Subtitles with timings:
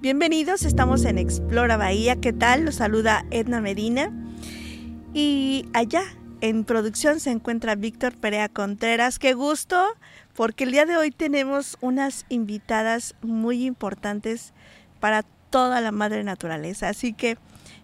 [0.00, 2.14] Bienvenidos, estamos en Explora Bahía.
[2.14, 2.64] ¿Qué tal?
[2.64, 4.12] Los saluda Edna Medina.
[5.12, 6.02] Y allá
[6.40, 9.18] en producción se encuentra Víctor Perea Contreras.
[9.18, 9.84] Qué gusto,
[10.36, 14.52] porque el día de hoy tenemos unas invitadas muy importantes
[15.00, 16.88] para toda la madre naturaleza.
[16.88, 17.36] Así que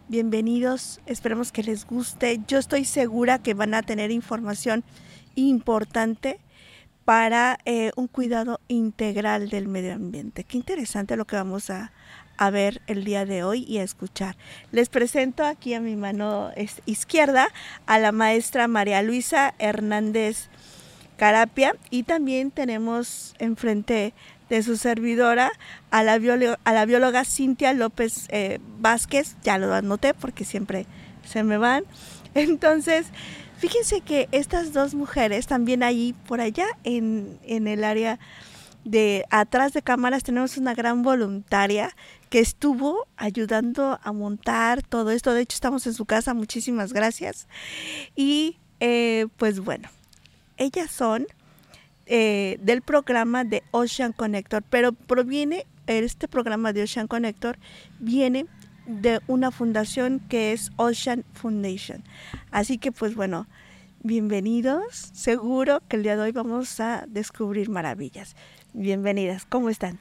[0.06, 2.40] bienvenidos, esperemos que les guste.
[2.46, 4.84] Yo estoy segura que van a tener información
[5.34, 6.38] importante
[7.04, 10.44] para eh, un cuidado integral del medio ambiente.
[10.44, 11.92] Qué interesante lo que vamos a,
[12.36, 14.36] a ver el día de hoy y a escuchar.
[14.72, 16.50] Les presento aquí a mi mano
[16.86, 17.48] izquierda
[17.86, 20.48] a la maestra María Luisa Hernández
[21.16, 24.14] Carapia y también tenemos enfrente
[24.48, 25.52] de su servidora
[25.90, 30.86] a la, bióloga, a la bióloga Cintia López eh, Vázquez, ya lo anoté porque siempre
[31.24, 31.84] se me van.
[32.34, 33.06] Entonces,
[33.64, 38.18] fíjense que estas dos mujeres también ahí por allá en, en el área
[38.84, 41.96] de atrás de cámaras tenemos una gran voluntaria
[42.28, 45.32] que estuvo ayudando a montar todo esto.
[45.32, 46.34] De hecho, estamos en su casa.
[46.34, 47.48] Muchísimas gracias.
[48.14, 49.88] Y eh, pues bueno,
[50.58, 51.26] ellas son
[52.04, 57.58] eh, del programa de Ocean Connector, pero proviene, este programa de Ocean Connector
[57.98, 58.44] viene
[58.86, 62.02] de una fundación que es Ocean Foundation.
[62.50, 63.46] Así que pues bueno,
[64.02, 65.10] bienvenidos.
[65.12, 68.36] Seguro que el día de hoy vamos a descubrir maravillas.
[68.72, 69.98] Bienvenidas, ¿cómo están?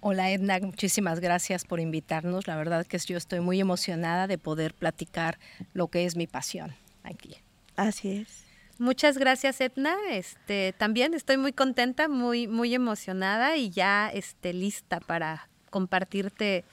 [0.00, 2.46] Hola Edna, muchísimas gracias por invitarnos.
[2.46, 5.38] La verdad que yo estoy muy emocionada de poder platicar
[5.74, 7.36] lo que es mi pasión aquí.
[7.76, 8.44] Así es.
[8.78, 9.94] Muchas gracias Edna.
[10.10, 16.64] Este, también estoy muy contenta, muy muy emocionada y ya este, lista para compartirte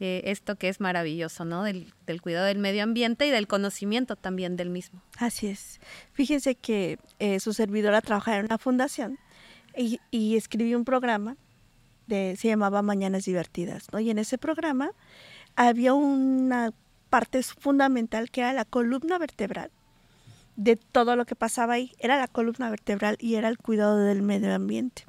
[0.00, 1.62] eh, esto que es maravilloso, ¿no?
[1.62, 1.92] Del,
[2.22, 5.02] cuidado del medio ambiente y del conocimiento también del mismo.
[5.18, 5.80] Así es.
[6.12, 9.18] Fíjense que eh, su servidora trabaja en una fundación
[9.76, 11.36] y, y escribió un programa
[12.08, 14.00] se llamaba Mañanas Divertidas, ¿no?
[14.00, 14.92] Y en ese programa
[15.56, 16.72] había una
[17.10, 19.70] parte fundamental que era la columna vertebral
[20.56, 21.92] de todo lo que pasaba ahí.
[21.98, 25.04] Era la columna vertebral y era el cuidado del medio ambiente.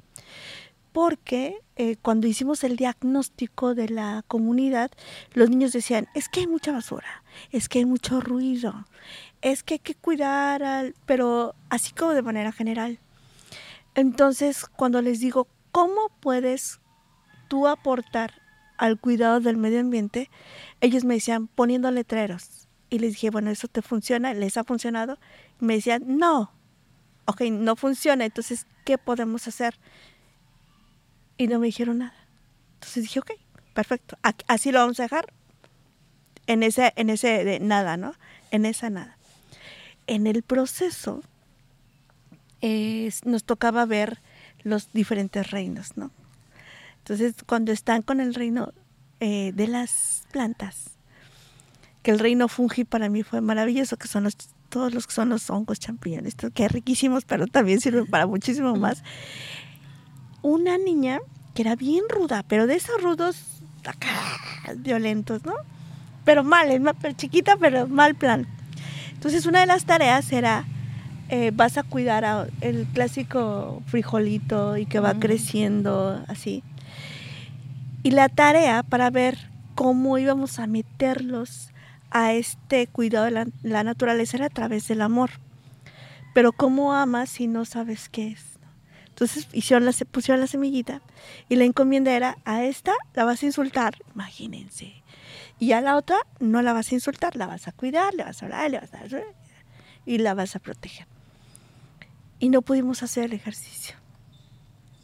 [0.96, 4.90] Porque eh, cuando hicimos el diagnóstico de la comunidad,
[5.34, 8.86] los niños decían, es que hay mucha basura, es que hay mucho ruido,
[9.42, 12.98] es que hay que cuidar al, pero así como de manera general.
[13.94, 16.80] Entonces, cuando les digo, ¿cómo puedes
[17.48, 18.32] tú aportar
[18.78, 20.30] al cuidado del medio ambiente,
[20.80, 22.68] ellos me decían poniendo letreros.
[22.88, 24.32] Y les dije, bueno, ¿eso te funciona?
[24.32, 25.18] ¿Les ha funcionado?
[25.60, 26.52] Y me decían, no.
[27.26, 28.24] Ok, no funciona.
[28.24, 29.78] Entonces, ¿qué podemos hacer?
[31.36, 32.14] Y no me dijeron nada.
[32.74, 33.32] Entonces dije, ok,
[33.74, 34.18] perfecto.
[34.46, 35.32] Así lo vamos a dejar.
[36.46, 38.14] En ese, en ese de nada, ¿no?
[38.50, 39.18] En esa nada.
[40.06, 41.22] En el proceso
[43.24, 44.20] nos tocaba ver
[44.64, 46.10] los diferentes reinos, ¿no?
[46.98, 48.72] Entonces, cuando están con el reino
[49.20, 50.96] eh, de las plantas,
[52.02, 54.36] que el reino fungi para mí fue maravilloso, que son los,
[54.68, 59.04] todos los que son los hongos, champiñones, que riquísimos, pero también sirven para muchísimo más.
[60.46, 61.18] Una niña
[61.54, 63.36] que era bien ruda, pero de esos rudos
[64.76, 65.54] violentos, ¿no?
[66.24, 68.46] Pero mal, es más chiquita, pero mal plan.
[69.12, 70.64] Entonces, una de las tareas era
[71.30, 76.62] eh, vas a cuidar a el clásico frijolito y que va creciendo así
[78.06, 79.36] y la tarea para ver
[79.74, 81.72] cómo íbamos a meterlos
[82.12, 85.30] a este cuidado de la, naturaleza era a través del amor.
[86.32, 88.55] Pero ¿cómo amas si no sabes qué es?
[89.18, 89.46] Entonces
[90.10, 91.00] pusieron la semillita
[91.48, 95.02] y la encomienda era a esta la vas a insultar, imagínense.
[95.58, 98.42] Y a la otra no la vas a insultar, la vas a cuidar, le vas
[98.42, 99.20] a hablar, le vas a
[100.04, 101.06] y la vas a proteger.
[102.40, 103.96] Y no pudimos hacer el ejercicio.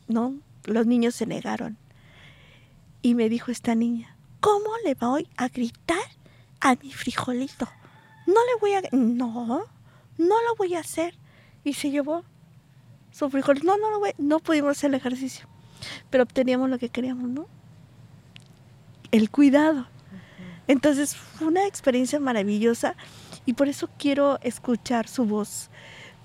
[0.09, 0.35] ¿No?
[0.65, 1.79] Los niños se negaron.
[3.01, 6.05] Y me dijo esta niña, ¿cómo le voy a gritar
[6.61, 7.67] a mi frijolito?
[8.27, 8.83] No le voy a...
[8.93, 9.65] No,
[10.19, 11.15] no lo voy a hacer.
[11.65, 12.27] Y se llevó
[13.13, 13.67] su frijolito.
[13.67, 14.11] No, no lo voy...
[14.19, 15.47] No pudimos hacer el ejercicio.
[16.11, 17.47] Pero obteníamos lo que queríamos, ¿no?
[19.13, 19.87] El cuidado.
[20.67, 22.97] Entonces fue una experiencia maravillosa
[23.47, 25.71] y por eso quiero escuchar su voz,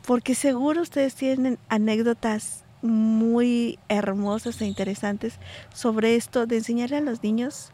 [0.05, 5.39] porque seguro ustedes tienen anécdotas muy hermosas e interesantes
[5.73, 7.71] sobre esto de enseñarle a los niños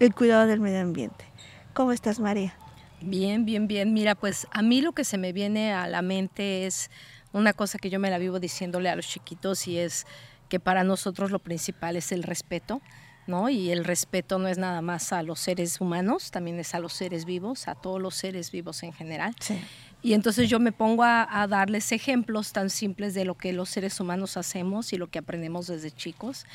[0.00, 1.26] el cuidado del medio ambiente.
[1.74, 2.54] ¿Cómo estás, María?
[3.02, 3.92] Bien, bien, bien.
[3.92, 6.90] Mira, pues a mí lo que se me viene a la mente es
[7.36, 10.06] una cosa que yo me la vivo diciéndole a los chiquitos y es
[10.48, 12.80] que para nosotros lo principal es el respeto,
[13.26, 13.48] ¿no?
[13.48, 16.92] Y el respeto no es nada más a los seres humanos, también es a los
[16.92, 19.34] seres vivos, a todos los seres vivos en general.
[19.40, 19.60] Sí.
[20.02, 23.98] Y entonces yo me pongo a, darles ejemplos tan simples de lo que los seres
[23.98, 26.46] humanos hacemos y lo que aprendemos desde chicos.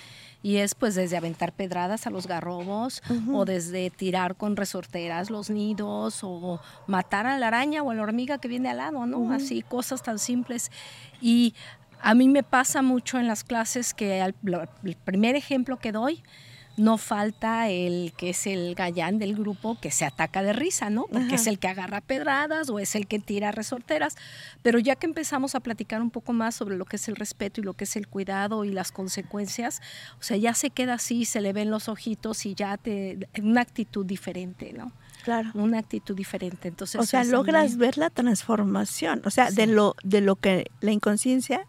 [0.43, 5.49] Y es pues desde aventar pedradas a los garrobos o desde tirar con resorteras los
[5.49, 9.31] nidos o matar a la araña o a la hormiga que viene al lado, ¿no?
[9.31, 10.71] Así, cosas tan simples.
[11.21, 11.53] Y
[12.01, 14.33] a mí me pasa mucho en las clases que el
[15.05, 16.23] primer ejemplo que doy,
[16.77, 21.06] no falta el que es el gallán del grupo que se ataca de risa, ¿no?
[21.12, 24.15] Porque es el que agarra pedradas o es el que tira resorteras.
[24.62, 27.62] Pero ya que empezamos a platicar un poco más sobre lo que es el respeto
[27.62, 29.81] y lo que es el cuidado y las consecuencias,
[30.19, 33.27] o sea, ya se queda así, se le ven los ojitos y ya te.
[33.41, 34.91] una actitud diferente, ¿no?
[35.24, 35.51] Claro.
[35.53, 36.67] Una actitud diferente.
[36.67, 40.91] Entonces, o sea, logras ver la transformación, o sea, de lo de lo que la
[40.91, 41.67] inconsciencia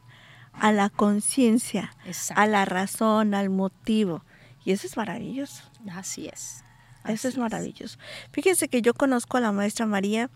[0.52, 1.94] a la conciencia,
[2.34, 4.25] a la razón, al motivo.
[4.64, 5.62] Y eso es maravilloso.
[5.93, 6.64] Así es.
[7.06, 7.99] eso es maravilloso.
[8.32, 10.31] Fíjense que yo conozco a la maestra María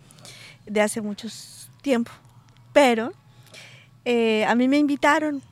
[0.67, 1.28] de hace mucho
[1.82, 2.11] tiempo,
[2.73, 3.12] pero
[4.05, 5.43] eh, a mí me invitaron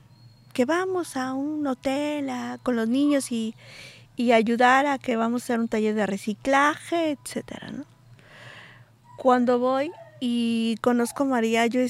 [0.53, 2.31] que vamos a un hotel
[2.63, 3.55] con los niños y,
[4.33, 7.73] ayudar a que vamos a hacer un taller de reciclaje, etcétera,
[9.19, 11.81] Cuando voy y conozco a María, yo,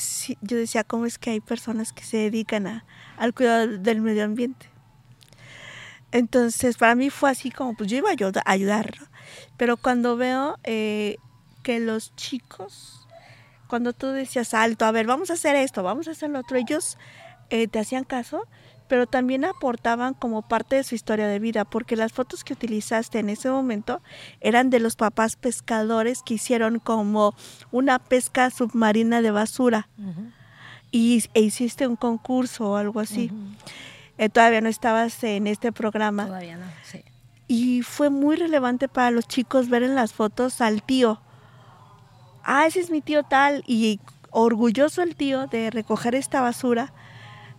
[0.40, 2.84] yo decía, ¿cómo es que hay personas que se dedican a,
[3.18, 4.73] al cuidado del medio ambiente?
[6.14, 8.94] Entonces, para mí fue así como, pues yo iba a ayudar,
[9.56, 11.16] Pero cuando veo eh,
[11.64, 13.08] que los chicos,
[13.66, 16.56] cuando tú decías alto, a ver, vamos a hacer esto, vamos a hacer lo otro,
[16.56, 16.98] ellos
[17.50, 18.46] eh, te hacían caso,
[18.86, 23.18] pero también aportaban como parte de su historia de vida, porque las fotos que utilizaste
[23.18, 24.00] en ese momento
[24.40, 27.34] eran de los papás pescadores que hicieron como
[27.72, 29.88] una pesca submarina de basura.
[30.92, 33.32] Y, e hiciste un concurso o algo así.
[34.16, 36.26] Eh, todavía no estabas en este programa.
[36.26, 37.04] Todavía no, sí.
[37.48, 41.20] Y fue muy relevante para los chicos ver en las fotos al tío.
[42.44, 43.64] Ah, ese es mi tío tal.
[43.66, 44.00] Y
[44.30, 46.92] orgulloso el tío de recoger esta basura.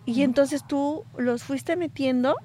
[0.04, 2.36] Y entonces tú los fuiste metiendo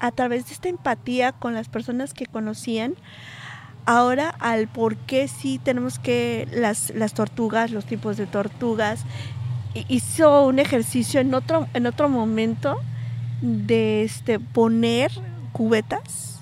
[0.00, 2.94] a través de esta empatía con las personas que conocían.
[3.84, 9.04] Ahora al por qué sí tenemos que las, las tortugas, los tipos de tortugas.
[9.88, 12.78] Hizo un ejercicio en otro, en otro momento
[13.42, 15.10] de este, poner
[15.52, 16.40] cubetas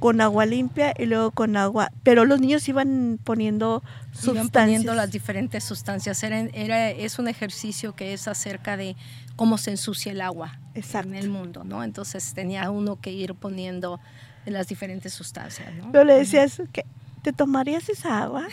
[0.00, 3.82] con agua limpia y luego con agua, pero los niños iban poniendo
[4.12, 4.50] sustancias.
[4.50, 6.22] poniendo las diferentes sustancias.
[6.22, 8.96] Era, era, es un ejercicio que es acerca de
[9.36, 11.82] cómo se ensucia el agua en el mundo, ¿no?
[11.82, 14.00] Entonces tenía uno que ir poniendo
[14.44, 15.92] las diferentes sustancias, ¿no?
[15.92, 16.84] Pero le decías, que
[17.22, 18.46] ¿te tomarías esa agua?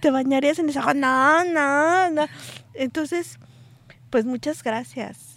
[0.00, 0.94] ¿Te bañarías en esa agua?
[0.94, 2.26] No, no, no.
[2.74, 3.38] Entonces,
[4.10, 5.29] pues muchas gracias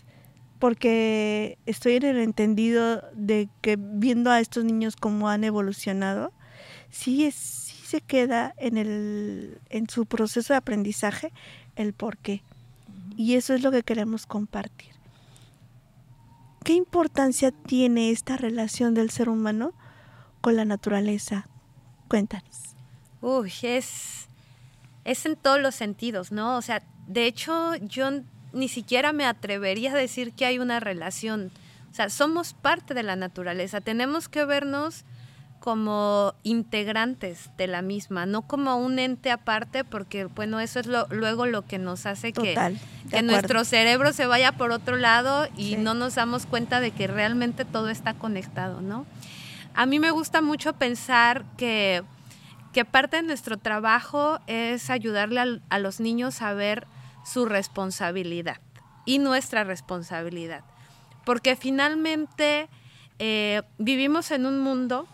[0.63, 6.31] porque estoy en el entendido de que viendo a estos niños cómo han evolucionado,
[6.89, 11.33] sí, es, sí se queda en, el, en su proceso de aprendizaje
[11.75, 12.44] el por qué.
[13.18, 14.94] Y eso es lo que queremos compartir.
[16.63, 19.74] ¿Qué importancia tiene esta relación del ser humano
[20.39, 21.45] con la naturaleza?
[22.07, 22.74] Cuéntanos.
[23.19, 24.30] Uy, es,
[25.04, 26.56] es en todos los sentidos, ¿no?
[26.56, 28.12] O sea, de hecho, yo
[28.53, 31.51] ni siquiera me atrevería a decir que hay una relación.
[31.91, 35.05] O sea, somos parte de la naturaleza, tenemos que vernos
[35.59, 41.07] como integrantes de la misma, no como un ente aparte, porque bueno, eso es lo,
[41.09, 42.53] luego lo que nos hace que,
[43.09, 47.07] que nuestro cerebro se vaya por otro lado y no nos damos cuenta de que
[47.07, 49.06] realmente todo está conectado, ¿no?
[49.73, 52.03] A mí me gusta mucho pensar que,
[52.73, 56.87] que parte de nuestro trabajo es ayudarle a los niños a ver
[57.23, 58.59] su responsabilidad
[59.06, 60.63] y nuestra responsabilidad.
[61.25, 62.69] Porque finalmente
[63.19, 65.07] eh, vivimos en un mundo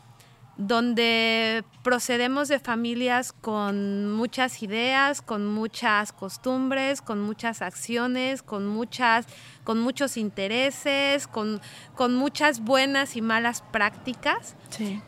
[0.60, 9.26] donde procedemos de familias con muchas ideas, con muchas costumbres, con muchas acciones, con muchas,
[9.64, 11.62] con muchos intereses, con,
[11.96, 14.56] con muchas buenas y malas prácticas.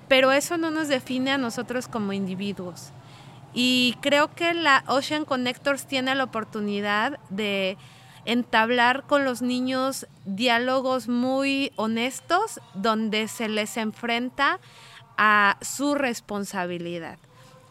[0.07, 2.93] Pero eso no nos define a nosotros como individuos.
[3.53, 7.77] Y creo que la Ocean Connectors tiene la oportunidad de
[8.25, 14.59] entablar con los niños diálogos muy honestos donde se les enfrenta
[15.17, 17.17] a su responsabilidad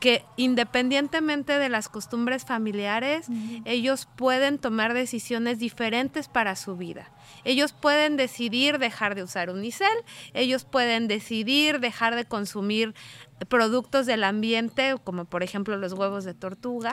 [0.00, 3.26] que independientemente de las costumbres familiares,
[3.66, 7.11] ellos pueden tomar decisiones diferentes para su vida.
[7.45, 9.92] Ellos pueden decidir dejar de usar unicel,
[10.33, 12.95] ellos pueden decidir dejar de consumir
[13.49, 16.92] productos del ambiente, como por ejemplo los huevos de tortuga.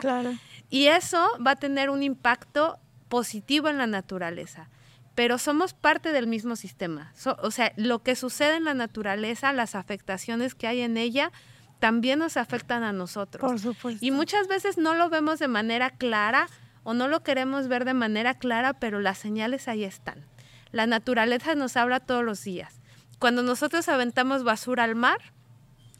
[0.68, 4.68] Y eso va a tener un impacto positivo en la naturaleza.
[5.14, 7.12] Pero somos parte del mismo sistema.
[7.42, 11.32] o sea, lo que sucede en la naturaleza, las afectaciones que hay en ella,
[11.78, 13.40] también nos afectan a nosotros.
[13.40, 14.04] Por supuesto.
[14.04, 16.48] Y muchas veces no lo vemos de manera clara
[16.82, 20.24] o no lo queremos ver de manera clara, pero las señales ahí están.
[20.72, 22.78] La naturaleza nos habla todos los días
[23.18, 25.18] cuando nosotros aventamos basura al mar,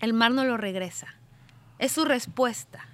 [0.01, 1.15] el mar no lo regresa.
[1.79, 2.87] Es su respuesta.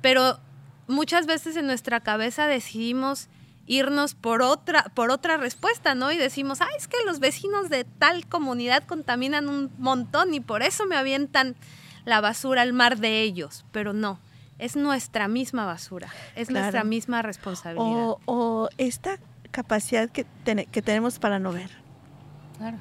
[0.00, 0.38] Pero
[0.86, 3.28] muchas veces en nuestra cabeza decidimos
[3.66, 6.10] irnos por otra, por otra respuesta, ¿no?
[6.12, 10.62] Y decimos, ay, es que los vecinos de tal comunidad contaminan un montón y por
[10.62, 11.56] eso me avientan
[12.04, 13.64] la basura al mar de ellos.
[13.72, 14.18] Pero no,
[14.58, 18.16] es nuestra misma basura, es nuestra misma responsabilidad.
[18.26, 19.18] O, esta
[19.50, 20.26] capacidad que,
[20.70, 21.70] que tenemos para no ver.
[22.58, 22.78] Claro,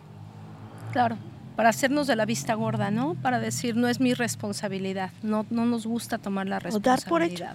[0.92, 1.18] claro
[1.58, 3.16] para hacernos de la vista gorda, ¿no?
[3.16, 7.04] Para decir, no es mi responsabilidad, no, no nos gusta tomar la responsabilidad.
[7.04, 7.46] dar por hecho.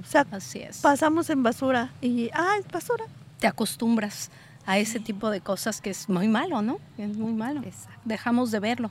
[0.00, 0.78] O sea, Así es.
[0.78, 3.04] pasamos en basura y, ah, es basura.
[3.38, 4.30] Te acostumbras
[4.64, 6.78] a ese tipo de cosas que es muy malo, ¿no?
[6.96, 7.60] Es muy malo.
[8.06, 8.90] Dejamos de verlo.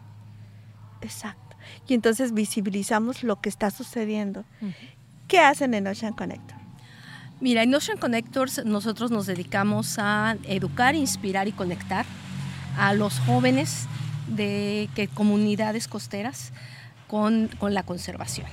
[1.02, 1.45] Exacto.
[1.88, 4.46] Y entonces visibilizamos lo que está sucediendo.
[5.28, 6.58] ¿Qué hacen en Ocean Connector?
[7.42, 12.06] Mira, en Ocean Connectors nosotros nos dedicamos a educar, inspirar y conectar
[12.78, 13.88] a los jóvenes
[14.28, 16.54] de que comunidades costeras
[17.08, 18.48] con, la conservación.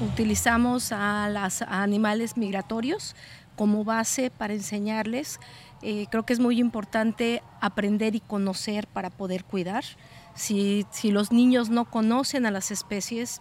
[0.00, 3.14] Utilizamos a los animales migratorios
[3.56, 5.38] como base para enseñarles.
[5.82, 9.84] Eh, creo que es muy importante aprender y conocer para poder cuidar.
[10.34, 13.40] Si, si los niños no conocen a las especies,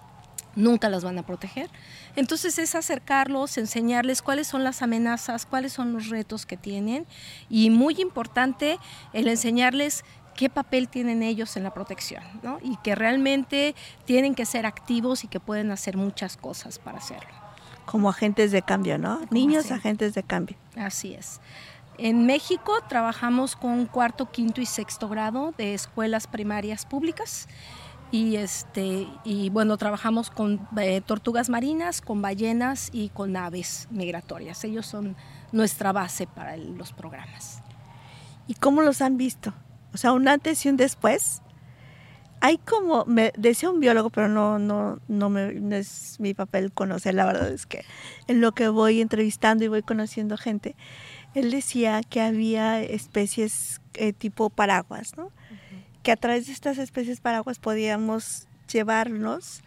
[0.56, 1.70] nunca las van a proteger.
[2.16, 7.06] Entonces es acercarlos, enseñarles cuáles son las amenazas, cuáles son los retos que tienen
[7.50, 8.78] y muy importante
[9.14, 10.04] el enseñarles
[10.36, 12.58] qué papel tienen ellos en la protección, ¿no?
[12.62, 17.30] Y que realmente tienen que ser activos y que pueden hacer muchas cosas para hacerlo.
[17.86, 19.22] Como agentes de cambio, ¿no?
[19.32, 20.58] Niños agentes de cambio.
[20.76, 21.42] Así es.
[22.04, 27.48] En México trabajamos con cuarto, quinto y sexto grado de escuelas primarias públicas
[28.10, 34.64] y este y bueno trabajamos con eh, tortugas marinas, con ballenas y con aves migratorias.
[34.64, 35.16] Ellos son
[35.52, 37.62] nuestra base para los programas.
[38.48, 39.54] ¿Y cómo los han visto?
[39.94, 41.44] O sea, un antes y un después.
[42.44, 47.14] Hay como, me decía un biólogo, pero no, no, no, me, es mi papel conocer,
[47.14, 47.86] la verdad es que
[48.26, 50.76] en lo que voy entrevistando y voy conociendo gente,
[51.34, 55.32] él decía que había especies eh, tipo paraguas, ¿no?
[56.04, 59.62] Que a través de estas especies paraguas podíamos llevarnos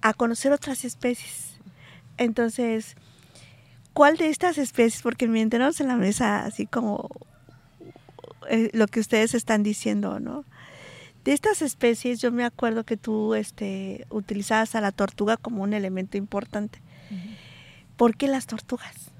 [0.00, 1.58] a conocer otras especies.
[2.16, 2.96] Entonces,
[3.92, 5.02] ¿cuál de estas especies?
[5.02, 7.08] Porque mientras en la mesa así como
[8.48, 10.44] eh, lo que ustedes están diciendo, ¿no?
[11.24, 15.72] De estas especies, yo me acuerdo que tú este, utilizabas a la tortuga como un
[15.72, 16.80] elemento importante.
[17.96, 19.10] ¿Por qué las tortugas?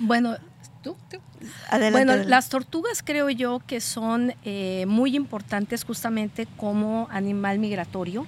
[0.00, 0.36] Bueno,
[0.82, 0.96] ¿tú?
[1.92, 8.26] bueno, las tortugas creo yo que son eh, muy importantes justamente como animal migratorio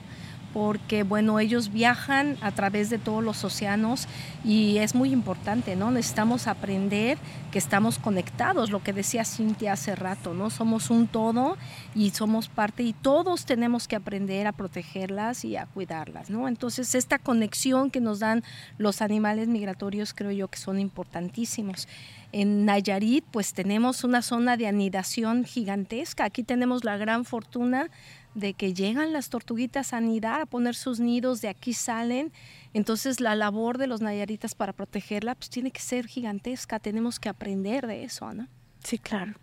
[0.52, 4.06] porque bueno, ellos viajan a través de todos los océanos
[4.44, 5.90] y es muy importante, ¿no?
[5.90, 7.18] Necesitamos aprender
[7.50, 10.50] que estamos conectados, lo que decía Cintia hace rato, ¿no?
[10.50, 11.56] Somos un todo
[11.94, 16.48] y somos parte y todos tenemos que aprender a protegerlas y a cuidarlas, ¿no?
[16.48, 18.42] Entonces, esta conexión que nos dan
[18.78, 21.88] los animales migratorios creo yo que son importantísimos.
[22.32, 26.24] En Nayarit, pues tenemos una zona de anidación gigantesca.
[26.24, 27.90] Aquí tenemos la gran fortuna
[28.34, 32.32] de que llegan las tortuguitas a anidar, a poner sus nidos, de aquí salen.
[32.72, 37.28] Entonces la labor de los nayaritas para protegerla pues tiene que ser gigantesca, tenemos que
[37.28, 38.48] aprender de eso, ¿no?
[38.82, 39.34] Sí, claro.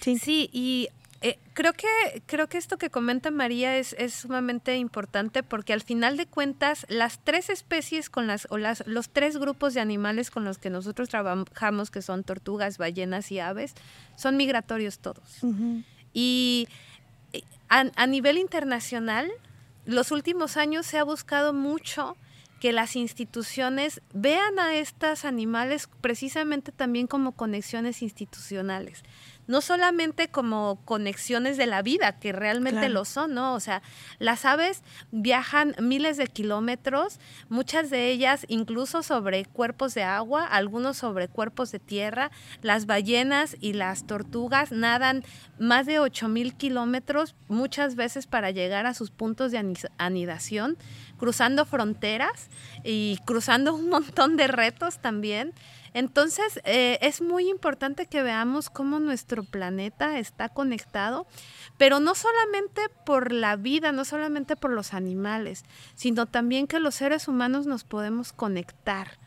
[0.00, 0.88] Sí, y
[1.22, 1.86] eh, creo, que,
[2.26, 6.84] creo que esto que comenta María es, es, sumamente importante porque al final de cuentas
[6.90, 10.68] las tres especies con las, o las, los tres grupos de animales con los que
[10.68, 13.72] nosotros trabajamos, que son tortugas, ballenas y aves,
[14.16, 15.40] son migratorios todos.
[16.12, 16.68] Y
[17.74, 19.30] a, nivel internacional,
[19.84, 22.16] los últimos años se ha buscado mucho
[22.60, 29.02] que las instituciones vean a estos animales precisamente también como conexiones institucionales
[29.46, 33.54] no solamente como conexiones de la vida, que realmente lo son, ¿no?
[33.54, 33.82] O sea,
[34.18, 40.96] las aves viajan miles de kilómetros, muchas de ellas incluso sobre cuerpos de agua, algunos
[40.96, 42.30] sobre cuerpos de tierra.
[42.62, 45.24] Las ballenas y las tortugas nadan
[45.58, 50.76] más de 8 mil kilómetros muchas veces para llegar a sus puntos de anidación,
[51.18, 52.48] cruzando fronteras
[52.82, 55.52] y cruzando un montón de retos también.
[55.94, 61.26] Entonces, eh, es muy importante que veamos cómo nuestro planeta está conectado,
[61.78, 66.96] pero no solamente por la vida, no solamente por los animales, sino también que los
[66.96, 69.18] seres humanos nos podemos conectar,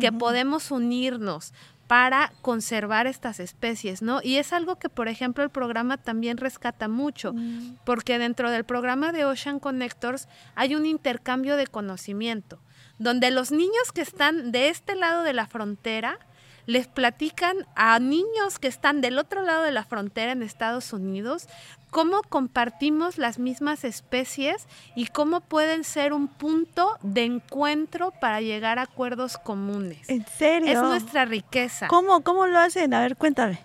[0.00, 1.54] que podemos unirnos
[1.86, 4.20] para conservar estas especies, ¿no?
[4.22, 7.78] Y es algo que, por ejemplo, el programa también rescata mucho, mm.
[7.86, 12.60] porque dentro del programa de Ocean Connectors hay un intercambio de conocimiento
[12.98, 16.18] donde los niños que están de este lado de la frontera
[16.66, 21.48] les platican a niños que están del otro lado de la frontera en Estados Unidos
[21.90, 28.78] cómo compartimos las mismas especies y cómo pueden ser un punto de encuentro para llegar
[28.78, 30.08] a acuerdos comunes.
[30.08, 30.70] ¿En serio?
[30.70, 31.88] Es nuestra riqueza.
[31.88, 32.92] ¿Cómo, cómo lo hacen?
[32.92, 33.60] A ver, cuéntame.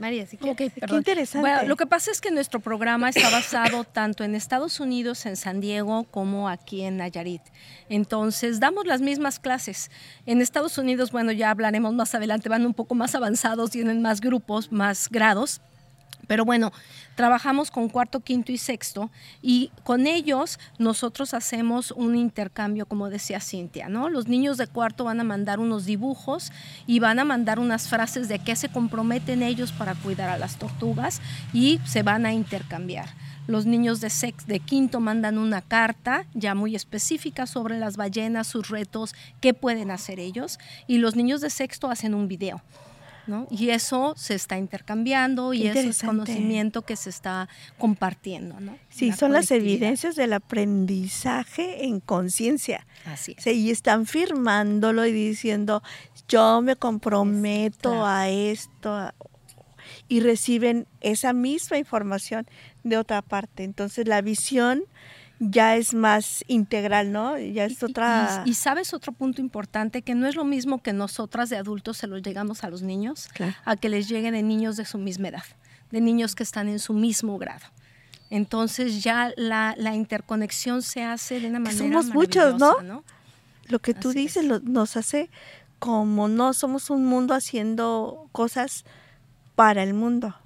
[0.00, 1.46] María, sí Qué interesante.
[1.46, 5.36] Bueno, lo que pasa es que nuestro programa está basado tanto en Estados Unidos, en
[5.36, 7.42] San Diego, como aquí en Nayarit.
[7.88, 9.90] Entonces, damos las mismas clases.
[10.24, 14.20] En Estados Unidos, bueno, ya hablaremos más adelante, van un poco más avanzados, tienen más
[14.20, 15.60] grupos, más grados.
[16.30, 16.70] Pero bueno,
[17.16, 19.10] trabajamos con cuarto, quinto y sexto
[19.42, 24.08] y con ellos nosotros hacemos un intercambio, como decía Cintia, ¿no?
[24.08, 26.52] Los niños de cuarto van a mandar unos dibujos
[26.86, 30.56] y van a mandar unas frases de qué se comprometen ellos para cuidar a las
[30.56, 31.20] tortugas
[31.52, 33.08] y se van a intercambiar.
[33.48, 38.46] Los niños de, sex, de quinto mandan una carta ya muy específica sobre las ballenas,
[38.46, 42.62] sus retos, qué pueden hacer ellos y los niños de sexto hacen un video.
[43.50, 47.48] Y eso se está intercambiando y eso es conocimiento que se está
[47.78, 48.76] compartiendo, ¿no?
[48.88, 52.86] Sí, son las evidencias del aprendizaje en conciencia.
[53.04, 53.46] Así es.
[53.46, 55.82] y están firmándolo y diciendo,
[56.28, 59.12] yo me comprometo a esto
[60.08, 62.46] y reciben esa misma información
[62.82, 63.64] de otra parte.
[63.64, 64.84] Entonces la visión
[65.40, 67.38] ya es más integral, ¿no?
[67.38, 68.42] Ya es otra...
[68.44, 72.06] Y, sabes otro punto importante, que no es lo mismo que nosotras de adultos se
[72.06, 73.30] los llegamos a los niños,
[73.64, 75.44] a que les lleguen de niños de su misma edad,
[75.90, 77.64] de niños que están en su mismo grado.
[78.28, 81.78] Entonces ya la, interconexión se hace de una manera...
[81.78, 83.02] somos muchos, ¿no?
[83.66, 85.30] Lo que tú dices nos hace
[85.78, 88.84] como no somos un mundo haciendo cosas
[89.54, 90.36] para el mundo.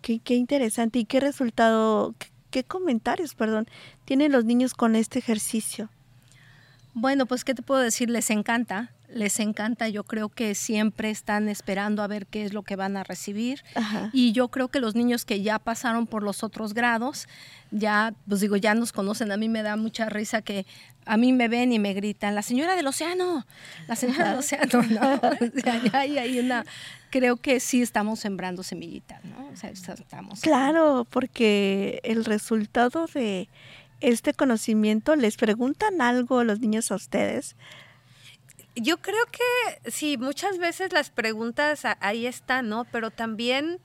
[0.00, 1.00] qué, qué, interesante.
[1.00, 2.14] ¿Y qué resultado,
[2.54, 3.66] ¿Qué comentarios, perdón,
[4.04, 5.88] tienen los niños con este ejercicio?
[6.92, 8.08] Bueno, pues, ¿qué te puedo decir?
[8.08, 9.88] Les encanta, les encanta.
[9.88, 13.62] Yo creo que siempre están esperando a ver qué es lo que van a recibir.
[14.12, 17.28] Y yo creo que los niños que ya pasaron por los otros grados,
[17.70, 19.32] ya, pues digo, ya nos conocen.
[19.32, 20.66] A mí me da mucha risa que
[21.06, 23.46] a mí me ven y me gritan, la señora del océano,
[23.86, 25.20] la señora del océano, ¿no?
[25.92, 26.64] hay una,
[27.10, 29.50] creo que sí estamos sembrando semillitas, ¿no?
[29.52, 30.40] O sea, estamos.
[30.40, 33.48] Claro, porque el resultado de
[34.00, 37.54] este conocimiento, ¿les preguntan algo los niños a ustedes?
[38.76, 42.84] Yo creo que sí, muchas veces las preguntas ahí están, ¿no?
[42.84, 43.80] Pero también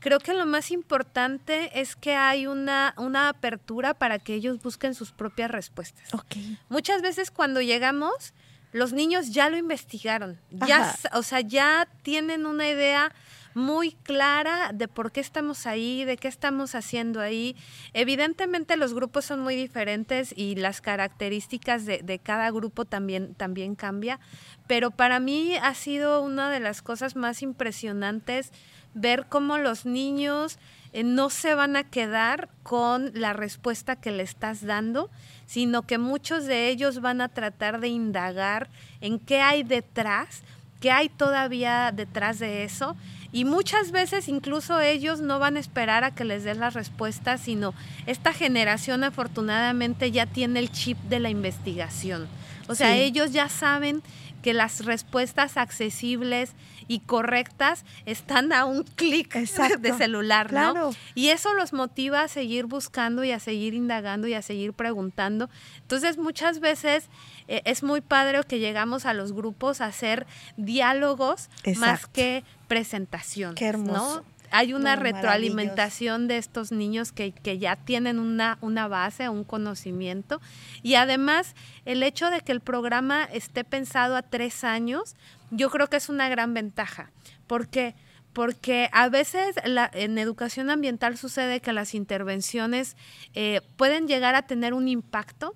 [0.00, 4.94] creo que lo más importante es que hay una, una apertura para que ellos busquen
[4.94, 6.12] sus propias respuestas.
[6.12, 6.58] Okay.
[6.68, 8.34] Muchas veces cuando llegamos,
[8.72, 13.14] los niños ya lo investigaron, ya, o sea, ya tienen una idea
[13.56, 17.56] muy clara de por qué estamos ahí, de qué estamos haciendo ahí.
[17.94, 24.20] Evidentemente los grupos son muy diferentes y las características de, cada grupo también, también cambia,
[24.66, 28.52] pero para mí ha sido una de las cosas más impresionantes
[28.92, 30.58] ver cómo los niños
[30.92, 35.10] eh, no se van a quedar con la respuesta que le estás dando,
[35.46, 38.68] sino que muchos de ellos van a tratar de indagar
[39.00, 40.42] en qué hay detrás,
[40.80, 42.96] qué hay todavía detrás de eso
[43.32, 47.40] y muchas veces incluso ellos no van a esperar a que les des las respuestas,
[47.40, 47.74] sino
[48.06, 52.28] esta generación afortunadamente ya tiene el chip de la investigación.
[52.68, 54.02] O sea, ellos ya saben
[54.42, 56.52] que las respuestas accesibles
[56.88, 60.90] y correctas están a un clic de celular, ¿no?
[61.14, 65.50] Y eso los motiva a seguir buscando y a seguir indagando y a seguir preguntando.
[65.80, 67.08] Entonces, muchas veces
[67.48, 73.54] eh, es muy padre que llegamos a los grupos a hacer diálogos más que presentación.
[73.54, 74.22] Qué hermoso.
[74.22, 74.36] ¿no?
[74.50, 80.40] hay una retroalimentación de estos niños que, ya tienen una, una base, un conocimiento.
[80.82, 81.54] Y además,
[81.84, 85.16] el hecho de que el programa esté pensado a tres años,
[85.50, 87.10] yo creo que es una gran ventaja.
[87.46, 87.94] porque
[88.32, 92.94] porque a veces en educación ambiental sucede que las intervenciones
[93.32, 95.54] eh, pueden llegar a tener un impacto,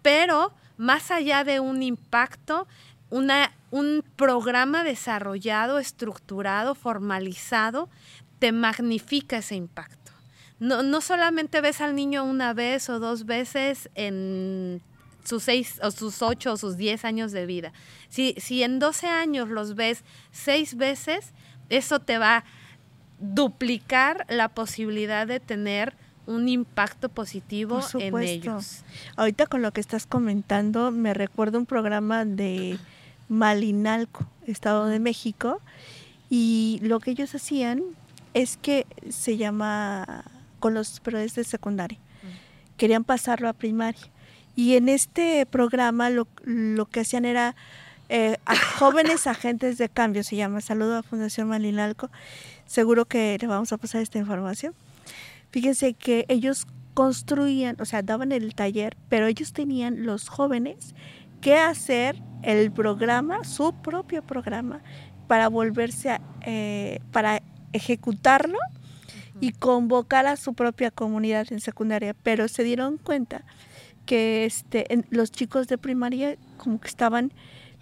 [0.00, 2.66] pero más allá de un impacto,
[3.10, 7.88] un programa desarrollado, estructurado, formalizado,
[8.38, 10.12] te magnifica ese impacto.
[10.58, 14.82] No, no solamente ves al niño una vez o dos veces en
[15.24, 17.72] sus seis o sus ocho o sus diez años de vida.
[18.08, 21.32] Si, si en 12 años los ves seis veces,
[21.70, 22.44] eso te va a
[23.18, 25.94] duplicar la posibilidad de tener
[26.26, 28.82] un impacto positivo en ellos.
[29.16, 32.78] Ahorita con lo que estás comentando, me recuerdo un programa de
[33.28, 35.60] Malinalco, Estado de México,
[36.30, 37.82] y lo que ellos hacían
[38.32, 40.24] es que se llama
[40.60, 41.98] con los profesores de secundaria.
[42.76, 44.10] Querían pasarlo a primaria.
[44.56, 46.26] Y en este programa lo,
[46.90, 47.54] que hacían era
[48.08, 50.60] eh, a jóvenes agentes de cambio, se llama.
[50.60, 52.10] Saludo a Fundación Malinalco.
[52.66, 54.74] Seguro que le vamos a pasar esta información.
[55.54, 60.96] Fíjense que ellos construían, o sea, daban el taller, pero ellos tenían los jóvenes
[61.40, 64.82] que hacer el programa, su propio programa,
[65.28, 67.40] para volverse a, eh, para
[67.72, 68.58] ejecutarlo
[69.40, 73.44] y convocar a su propia comunidad en secundaria, pero se dieron cuenta
[74.06, 77.32] que este, los chicos de primaria como que estaban,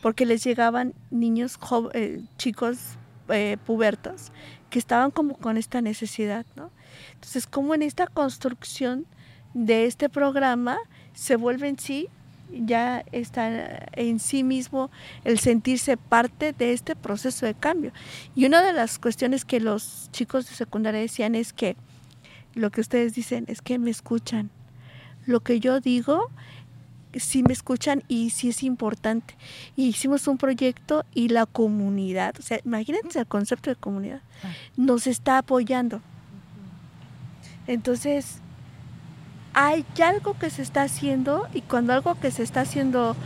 [0.03, 1.59] porque les llegaban niños,
[1.95, 2.99] eh, chicos
[3.31, 4.31] eh, pubertos,
[4.69, 6.71] que estaban como con esta necesidad, ¿no?
[7.15, 9.07] Entonces, como en esta construcción
[9.55, 10.79] de este programa
[11.15, 12.09] se vuelve en sí
[12.53, 14.91] ya está en sí mismo
[15.25, 17.93] el sentirse parte de este proceso de cambio.
[18.35, 21.77] Y una de las cuestiones que los chicos de secundaria decían es que
[22.55, 24.51] lo que ustedes dicen es que me escuchan.
[25.25, 26.29] Lo que yo digo,
[27.15, 29.35] sí me escuchan y sí es importante.
[29.77, 34.21] Y hicimos un proyecto y la comunidad, o sea, imagínense el concepto de comunidad,
[34.77, 36.03] nos está apoyando.
[37.67, 38.41] Entonces,
[39.55, 43.17] hay algo que se está haciendo y cuando algo que se está haciendo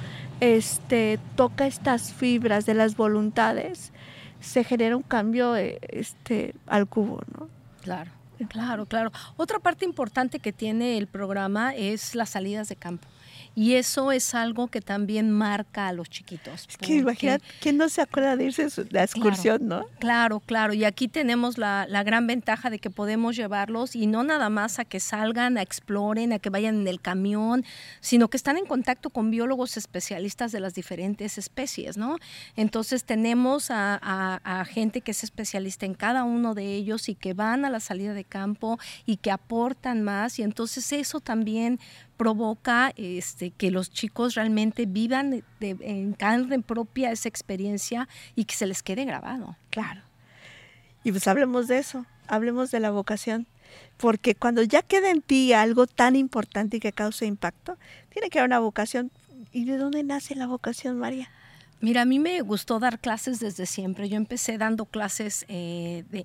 [0.40, 3.92] este toca estas fibras de las voluntades,
[4.40, 7.48] se genera un cambio eh, este al cubo, ¿no?
[7.82, 8.10] Claro.
[8.48, 9.12] Claro, claro.
[9.36, 13.08] Otra parte importante que tiene el programa es las salidas de campo.
[13.56, 16.66] Y eso es algo que también marca a los chiquitos.
[16.68, 19.86] Es que imagínate, ¿quién no se acuerda de irse a la excursión, no?
[19.98, 20.74] Claro, claro.
[20.74, 24.78] Y aquí tenemos la, la, gran ventaja de que podemos llevarlos y no nada más
[24.78, 27.64] a que salgan, a exploren, a que vayan en el camión,
[28.00, 32.18] sino que están en contacto con biólogos especialistas de las diferentes especies, ¿no?
[32.56, 37.14] Entonces tenemos a, a, a gente que es especialista en cada uno de ellos y
[37.14, 40.38] que van a la salida de campo y que aportan más.
[40.38, 41.80] Y entonces eso también
[42.16, 48.66] provoca este, que los chicos realmente vivan en carne propia esa experiencia y que se
[48.66, 49.56] les quede grabado.
[49.70, 50.02] Claro.
[51.04, 53.46] Y pues hablemos de eso, hablemos de la vocación,
[53.96, 58.38] porque cuando ya queda en ti algo tan importante y que cause impacto, tiene que
[58.38, 59.10] haber una vocación.
[59.52, 61.30] ¿Y de dónde nace la vocación, María?
[61.82, 64.08] Mira, a mí me gustó dar clases desde siempre.
[64.08, 66.24] Yo empecé dando clases eh, de,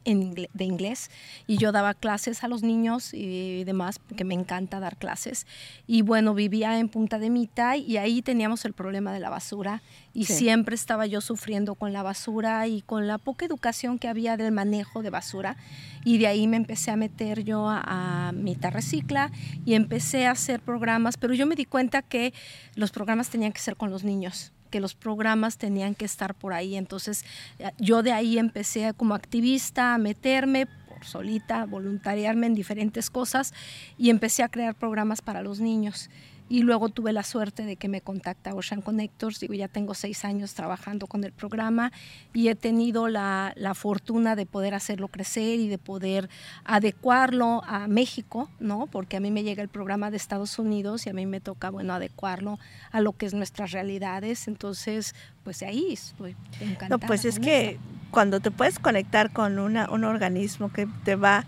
[0.53, 1.11] de, inglés
[1.45, 5.45] y yo daba clases a los niños y demás, porque me encanta dar clases.
[5.87, 9.81] Y bueno, vivía en Punta de Mita y ahí teníamos el problema de la basura
[10.13, 14.37] y siempre estaba yo sufriendo con la basura y con la poca educación que había
[14.37, 15.57] del manejo de basura.
[16.05, 19.31] Y de ahí me empecé a meter yo a, a Mita Recicla
[19.65, 22.33] y empecé a hacer programas, pero yo me di cuenta que
[22.75, 26.53] los programas tenían que ser con los niños que los programas tenían que estar por
[26.53, 26.75] ahí.
[26.75, 27.23] Entonces
[27.59, 33.53] eh, yo de ahí empecé como activista a meterme por solita, voluntariarme en diferentes cosas
[33.97, 36.09] y empecé a crear programas para los niños
[36.51, 40.25] y luego tuve la suerte de que me contacta Ocean Connectors, digo, ya tengo seis
[40.25, 41.93] años trabajando con el programa
[42.33, 46.29] y he tenido la, la, fortuna de poder hacerlo crecer y de poder
[46.65, 48.87] adecuarlo a México, ¿no?
[48.87, 51.69] Porque a mí me llega el programa de Estados Unidos y a mí me toca,
[51.69, 52.59] bueno, adecuarlo
[52.91, 56.89] a lo que es nuestras realidades, entonces, pues ahí estoy encantada.
[56.89, 57.79] No, pues es que
[58.11, 61.45] cuando te puedes conectar con una, un organismo que te va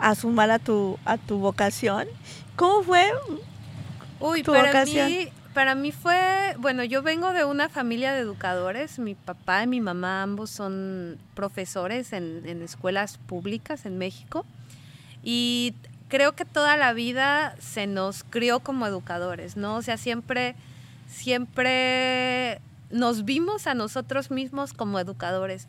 [0.00, 2.08] a sumar a tu, a tu vocación,
[2.56, 3.12] ¿cómo fue
[4.20, 9.14] Uy, para mí, para mí fue, bueno, yo vengo de una familia de educadores, mi
[9.14, 14.44] papá y mi mamá ambos son profesores en, en escuelas públicas en México
[15.22, 15.74] y
[16.08, 19.76] creo que toda la vida se nos crió como educadores, ¿no?
[19.76, 20.54] O sea, siempre,
[21.08, 25.66] siempre nos vimos a nosotros mismos como educadores.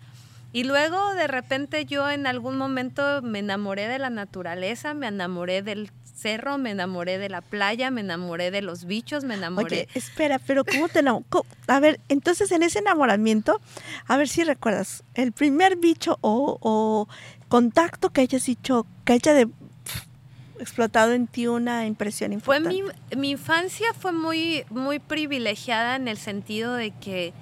[0.54, 5.62] Y luego de repente yo en algún momento me enamoré de la naturaleza, me enamoré
[5.62, 9.66] del cerro, me enamoré de la playa, me enamoré de los bichos, me enamoré.
[9.66, 11.26] Oye, espera, pero ¿cómo te enamoré?
[11.68, 13.60] A ver, entonces en ese enamoramiento,
[14.08, 17.08] a ver si recuerdas, el primer bicho o,
[17.48, 19.50] contacto que hayas dicho, que haya de,
[20.60, 22.70] explotado en ti una impresión importante.
[22.70, 27.34] Fue mi, mi infancia fue muy, muy privilegiada en el sentido de que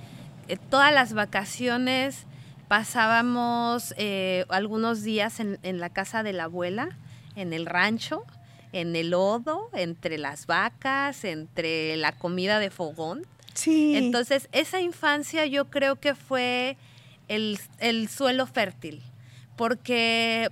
[0.48, 2.26] eh, todas las vacaciones
[2.68, 6.98] pasábamos eh, algunos días en, en la casa de la abuela,
[7.36, 8.26] en el rancho
[8.72, 13.26] en el lodo, entre las vacas, entre la comida de fogón.
[13.54, 13.96] Sí.
[13.96, 16.78] Entonces, esa infancia yo creo que fue
[17.30, 19.02] el, suelo fértil,
[19.56, 20.50] porque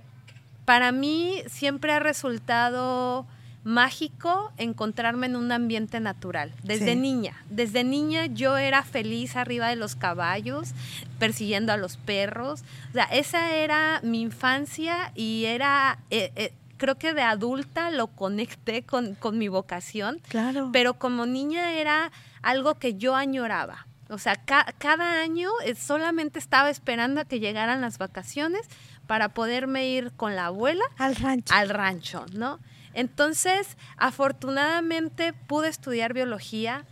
[0.64, 3.26] para mí siempre ha resultado
[3.64, 7.42] mágico encontrarme en un ambiente natural, desde niña.
[7.50, 10.70] Desde niña yo era feliz arriba de los caballos,
[11.18, 12.62] persiguiendo a los perros.
[12.90, 15.98] O sea, esa era mi infancia y era...
[16.10, 20.20] Eh, eh, creo que de adulta lo conecté con, mi vocación.
[20.28, 20.70] Claro.
[20.72, 22.10] Pero como niña era
[22.42, 23.86] algo que yo añoraba.
[24.08, 28.62] O sea, cada año eh, solamente estaba esperando a que llegaran las vacaciones
[29.06, 31.54] para poderme ir con la abuela al rancho.
[31.54, 32.58] Al rancho, ¿no?
[32.94, 36.86] Entonces, afortunadamente pude estudiar biología,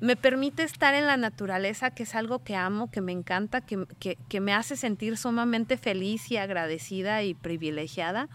[0.00, 3.86] me permite estar en la naturaleza, que es algo que amo, que me encanta, que,
[4.28, 8.28] que, me hace sentir sumamente feliz y agradecida y privilegiada,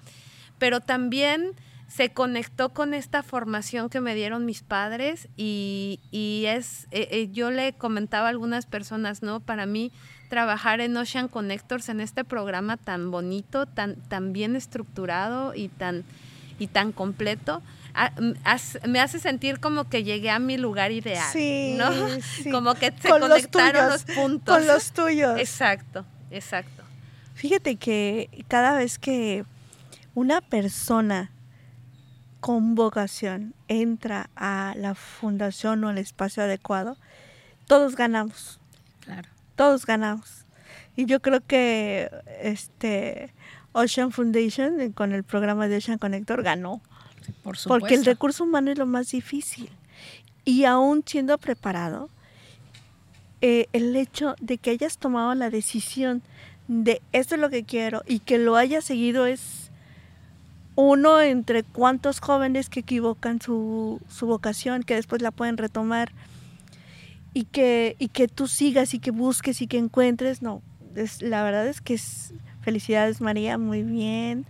[0.59, 1.53] pero también
[1.87, 7.29] se conectó con esta formación que me dieron mis padres y, y es, eh, eh,
[7.31, 9.39] yo le comentaba a algunas personas, ¿no?
[9.39, 9.91] Para mí
[10.29, 16.03] trabajar en Ocean Connectors, en este programa tan bonito, tan, tan bien estructurado y tan,
[16.59, 17.63] y tan completo,
[18.87, 21.33] me hace sentir como que llegué a mi lugar ideal,
[21.77, 21.89] ¿no?
[22.51, 24.55] Como que se conectaron los, puntos.
[24.55, 25.39] Con los tuyos.
[25.39, 26.83] Exacto, exacto.
[27.33, 29.43] Fíjate que cada vez que
[30.19, 31.31] una persona
[32.41, 36.97] con vocación entra a la fundación o al espacio adecuado,
[37.67, 38.59] todos ganamos.
[38.99, 39.29] Claro.
[39.55, 40.45] Todos ganamos.
[40.97, 42.09] Y yo creo que
[42.41, 43.33] este
[43.71, 46.81] Ocean Foundation eh, con el programa de Ocean Connector ganó.
[47.41, 47.69] por supuesto.
[47.69, 49.69] Porque el recurso humano es lo más difícil.
[50.43, 52.09] Y aún siendo preparado,
[53.39, 56.23] eh, el hecho de que hayas tomado la decisión
[56.67, 59.58] de esto es lo que quiero y que lo hayas seguido es
[60.81, 66.13] uno entre cuantos jóvenes que equivocan su, su vocación, que después la pueden retomar
[67.33, 70.61] y que, y que tú sigas y que busques y que encuentres, no,
[70.95, 74.45] es, la verdad es que es, felicidades María, muy bien,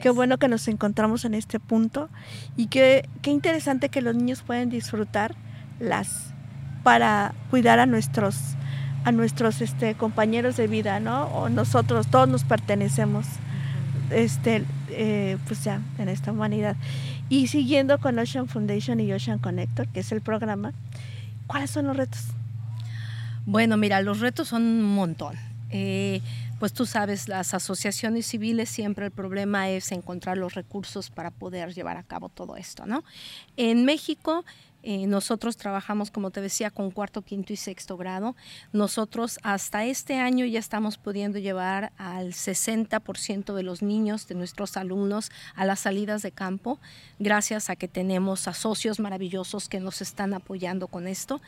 [0.00, 2.08] qué bueno que nos encontramos en este punto
[2.56, 5.34] y qué, qué interesante que los niños pueden disfrutar
[5.80, 6.32] las
[6.82, 8.38] para cuidar a nuestros
[9.04, 11.26] a nuestros este, compañeros de vida, ¿no?
[11.26, 13.26] O nosotros, todos nos pertenecemos
[14.10, 16.76] este, eh, pues ya, en esta humanidad.
[17.28, 20.72] Y siguiendo con Ocean Foundation y Ocean Connector, que es el programa,
[21.46, 22.22] ¿cuáles son los retos?
[23.46, 25.36] Bueno, mira, los retos son un montón.
[25.70, 26.20] Eh,
[26.58, 31.74] pues tú sabes, las asociaciones civiles siempre el problema es encontrar los recursos para poder
[31.74, 33.04] llevar a cabo todo esto, ¿no?
[33.56, 34.44] En México
[34.86, 38.36] eh, nosotros trabajamos, como te decía, con cuarto, quinto y sexto grado.
[38.72, 44.76] Nosotros hasta este año ya estamos pudiendo llevar al 60% de los niños, de nuestros
[44.76, 46.78] alumnos, a las salidas de campo,
[47.18, 51.40] gracias a que tenemos a socios maravillosos que nos están apoyando con esto.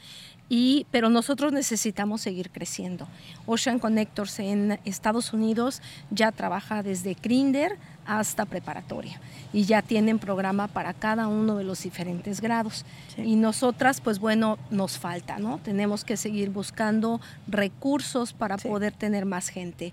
[0.49, 3.09] Y, pero nosotros necesitamos seguir creciendo.
[3.47, 9.21] Ocean Connectors en Estados Unidos ya trabaja desde Grinder hasta preparatoria
[9.53, 12.85] y ya tienen programa para cada uno de los diferentes grados.
[13.17, 15.59] Y nosotras, pues bueno, nos falta, ¿no?
[15.59, 19.93] Tenemos que seguir buscando recursos para poder tener más gente.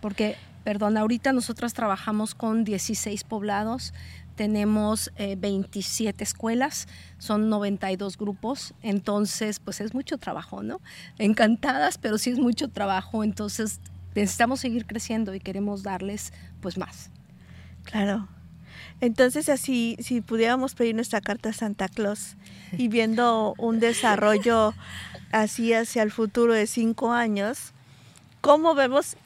[0.00, 3.92] Porque, perdón, ahorita nosotras trabajamos con 16 poblados,
[4.40, 10.80] tenemos 27 eh, escuelas, son 92 grupos, entonces pues es mucho trabajo, ¿no?
[11.18, 13.80] Encantadas, pero sí es mucho trabajo, entonces
[14.14, 17.10] necesitamos seguir creciendo y queremos darles pues más.
[17.84, 18.28] Claro.
[19.02, 22.36] Entonces, así, si pudiéramos pedir nuestra carta a Santa Claus
[22.72, 24.72] y viendo un desarrollo
[25.32, 27.74] así hacia el futuro de cinco años,
[28.40, 29.18] ¿cómo vemos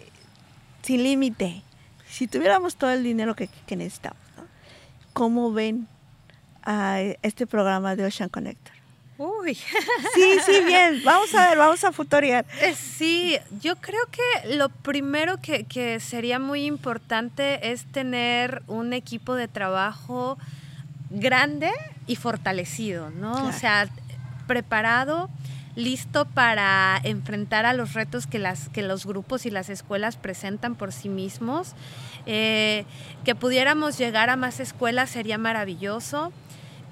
[0.82, 1.62] sin límite?
[2.08, 4.23] Si tuviéramos todo el dinero que, necesitamos,
[5.14, 5.88] ¿cómo ven
[6.62, 8.74] a este programa de Ocean Connector?
[9.16, 9.54] Uy.
[9.54, 11.02] Sí, sí, bien.
[11.04, 12.44] Vamos a ver, vamos a futurear.
[12.60, 19.34] Eh, sí, yo creo que lo primero que, sería muy importante es tener un equipo
[19.34, 20.36] de trabajo
[21.10, 21.70] grande
[22.06, 23.46] y fortalecido, ¿no?
[23.46, 23.88] O sea,
[24.48, 25.30] preparado,
[25.76, 30.74] listo para enfrentar a los retos que, las, que los grupos y las escuelas presentan
[30.74, 31.74] por sí mismos.
[32.26, 32.84] Eh,
[33.24, 36.32] que pudiéramos llegar a más escuelas sería maravilloso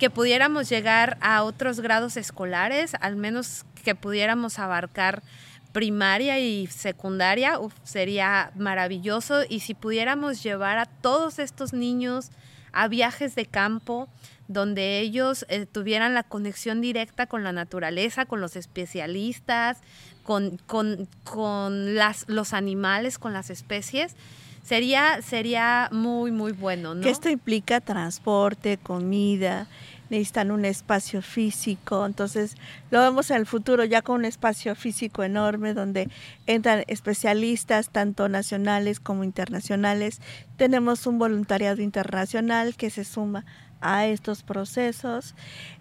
[0.02, 5.22] que pudiéramos llegar a otros grados escolares, al menos que pudiéramos abarcar
[5.70, 9.42] primaria y secundaria, sería maravilloso.
[9.48, 12.32] Y si pudiéramos llevar a todos estos niños
[12.72, 14.08] a viajes de campo,
[14.48, 19.78] donde ellos eh, tuvieran la conexión directa con la naturaleza, con los especialistas,
[20.24, 24.16] con, con, las, los animales, con las especies,
[24.62, 26.94] sería, sería muy, muy bueno.
[26.94, 27.02] ¿no?
[27.02, 29.66] Que esto implica transporte, comida,
[30.10, 32.56] necesitan un espacio físico, entonces
[32.90, 36.10] lo vemos en el futuro ya con un espacio físico enorme donde
[36.46, 40.20] entran especialistas tanto nacionales como internacionales.
[40.56, 43.46] Tenemos un voluntariado internacional que se suma
[43.80, 45.34] a estos procesos.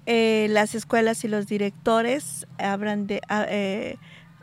[0.06, 3.22] Eh, las escuelas y los directores hablan de...
[3.30, 3.98] Eh,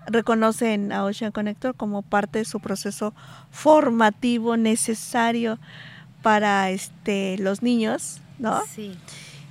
[0.08, 3.14] reconocen a Ocean Connector como parte de su proceso
[3.50, 5.58] formativo necesario
[6.22, 8.62] para este los niños, ¿no?
[8.66, 8.96] Sí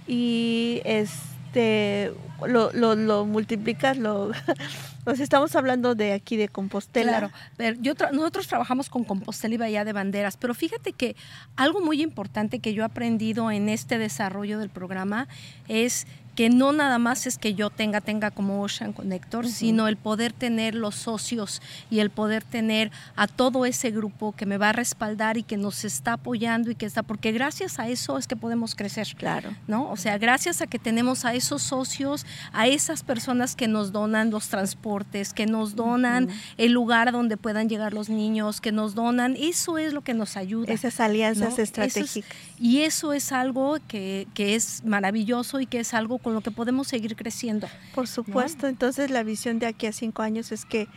[0.07, 2.13] y este
[2.45, 4.31] lo, lo, lo multiplicas, lo
[5.03, 7.11] Pues estamos hablando de aquí de Compostela.
[7.11, 11.15] Claro, pero yo nosotros trabajamos con Compostela y Bahía de Banderas, pero fíjate que
[11.55, 15.29] algo muy importante que yo he aprendido en este desarrollo del programa
[15.69, 19.97] es que no nada más es que yo tenga, tenga como Ocean Connector, sino el
[19.97, 24.69] poder tener los socios y el poder tener a todo ese grupo que me va
[24.69, 28.27] a respaldar y que nos está apoyando y que está, porque gracias a eso es
[28.27, 29.07] que podemos crecer.
[29.17, 29.49] Claro.
[29.65, 29.89] ¿No?
[29.89, 32.23] O sea, gracias a que tenemos a esos socios,
[32.53, 37.67] a esas personas que nos donan los transportes, que nos donan el lugar donde puedan
[37.67, 40.71] llegar los niños, que nos donan, eso es lo que nos ayuda.
[40.71, 42.29] Esas alianzas estratégicas.
[42.59, 46.51] y eso es algo que, que es maravilloso y que es algo con lo que
[46.51, 47.69] podemos seguir creciendo.
[47.95, 50.89] Por supuesto, entonces la visión de aquí a cinco años es que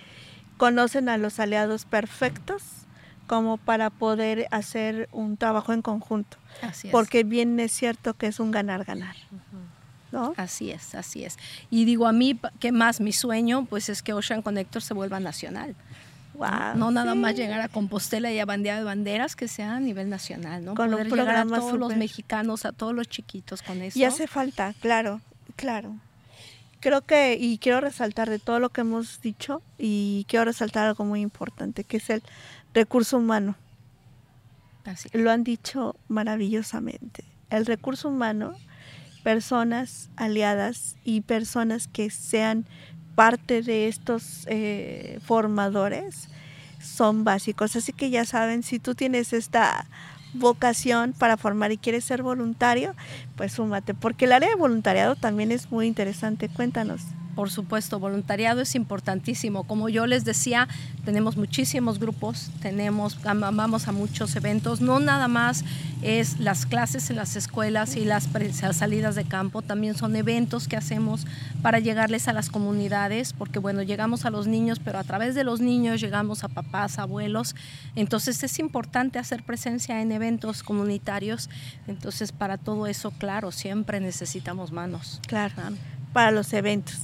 [0.56, 2.64] conocen a los aliados perfectos
[3.28, 6.36] como para poder hacer un trabajo en conjunto.
[6.62, 6.90] Así es.
[6.90, 9.14] Porque bien es cierto que es un ganar-ganar.
[10.10, 10.34] ¿No?
[10.36, 11.38] Así es, así es.
[11.70, 13.00] Y digo, a mí, ¿qué más?
[13.00, 15.76] Mi sueño, pues es que Ocean Connector se vuelva nacional.
[16.40, 17.18] Wow, no nada sí.
[17.18, 20.74] más llegar a Compostela y a Bandera de Banderas, que sea a nivel nacional, ¿no?
[20.74, 23.98] Con un Poder llegar a programa todos los mexicanos, a todos los chiquitos con eso.
[23.98, 25.20] Y hace falta, claro,
[25.56, 25.96] claro.
[26.80, 31.04] Creo que, y quiero resaltar de todo lo que hemos dicho, y quiero resaltar algo
[31.04, 32.22] muy importante, que es el
[32.72, 33.56] recurso humano.
[34.86, 35.10] Así.
[35.12, 37.22] Lo han dicho maravillosamente.
[37.50, 38.54] El recurso humano,
[39.22, 42.64] personas aliadas y personas que sean
[43.20, 46.30] parte de estos eh, formadores
[46.80, 47.76] son básicos.
[47.76, 49.86] Así que ya saben, si tú tienes esta
[50.32, 52.94] vocación para formar y quieres ser voluntario,
[53.36, 56.48] pues súmate, porque el área de voluntariado también es muy interesante.
[56.48, 57.02] Cuéntanos.
[57.40, 59.62] Por supuesto, voluntariado es importantísimo.
[59.62, 60.68] Como yo les decía,
[61.06, 64.82] tenemos muchísimos grupos, tenemos, am- vamos a muchos eventos.
[64.82, 65.64] No nada más
[66.02, 68.28] es las clases en las escuelas y las
[68.74, 71.26] salidas de campo, también son eventos que hacemos
[71.62, 75.42] para llegarles a las comunidades, porque bueno, llegamos a los niños, pero a través de
[75.42, 77.54] los niños llegamos a papás, abuelos.
[77.96, 81.48] Entonces es importante hacer presencia en eventos comunitarios.
[81.86, 85.22] Entonces para todo eso, claro, siempre necesitamos manos.
[85.26, 85.54] Claro,
[86.12, 86.98] para los eventos.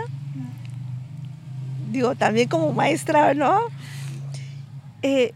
[1.91, 3.59] digo, también como maestra, ¿no?
[5.01, 5.33] Eh,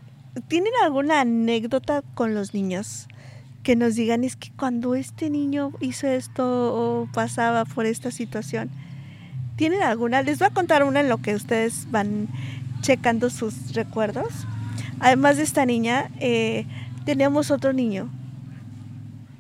[0.47, 3.07] ¿Tienen alguna anécdota con los niños?
[3.63, 6.43] que nos digan es que cuando este niño hizo esto
[6.75, 8.69] o pasaba por esta situación,
[9.55, 10.21] ¿tienen alguna?
[10.21, 12.27] Les voy a contar una en lo que ustedes van
[12.81, 14.27] checando sus recuerdos.
[14.99, 16.65] Además de esta niña, eh,
[17.05, 18.09] teníamos otro niño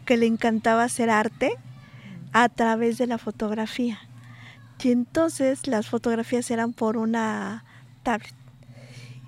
[0.05, 1.51] que le encantaba hacer arte
[2.31, 3.99] a través de la fotografía.
[4.83, 7.63] Y entonces las fotografías eran por una
[8.03, 8.33] tablet.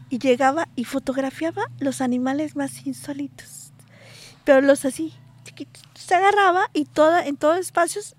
[0.10, 3.66] Y llegaba y fotografiaba los animales más insólitos
[4.46, 5.14] pero los así,
[5.44, 5.84] chiquitos.
[5.96, 8.16] Se agarraba y toda, en todos espacios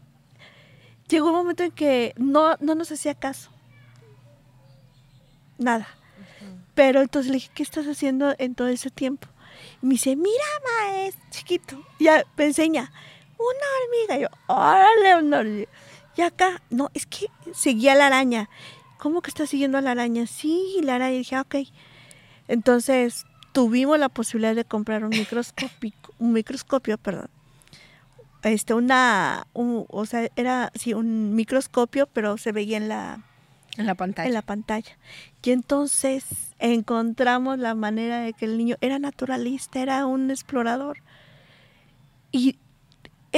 [1.08, 3.50] llegó un momento en que no, no nos hacía caso.
[5.56, 5.88] Nada.
[6.74, 9.28] Pero entonces le dije, ¿qué estás haciendo en todo ese tiempo?
[9.80, 10.44] Y me dice, mira,
[10.82, 11.82] maestro, chiquito.
[11.98, 12.92] Ya me enseña,
[13.38, 14.18] una hormiga.
[14.18, 15.70] Y yo, órale, una hormiga.
[16.16, 18.48] Y acá, no, es que seguía la araña.
[18.98, 20.26] ¿Cómo que está siguiendo a la araña?
[20.26, 21.14] Sí, la araña.
[21.14, 21.56] Y dije, ah, ok.
[22.48, 27.28] Entonces tuvimos la posibilidad de comprar un microscopio, un microscopio, perdón.
[28.42, 33.18] Este, una, un- o sea, era sí, un microscopio, pero se veía en la,
[33.76, 34.28] En la pantalla.
[34.28, 34.96] en la pantalla.
[35.42, 36.24] Y entonces
[36.58, 40.98] encontramos la manera de que el niño era naturalista, era un explorador.
[42.32, 42.58] Y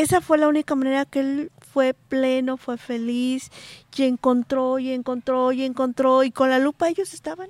[0.00, 3.50] esa fue la única manera que él fue pleno, fue feliz,
[3.96, 7.48] y encontró, y encontró, y encontró, y con la lupa ellos estaban,